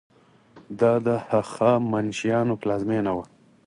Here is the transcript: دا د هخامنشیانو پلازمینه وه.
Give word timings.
دا 0.79 0.93
د 1.05 1.07
هخامنشیانو 1.29 2.53
پلازمینه 2.61 3.11
وه. 3.17 3.25